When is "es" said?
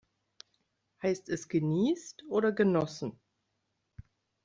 1.29-1.47